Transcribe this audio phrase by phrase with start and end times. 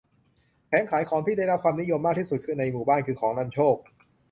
[0.67, 3.75] แผงขายของที่ได้รับความนิยมมากที่สุดในหมู่บ้านคือของนำโชค